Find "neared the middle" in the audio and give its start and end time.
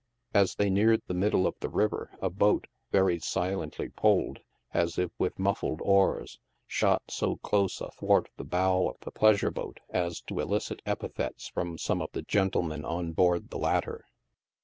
0.71-1.45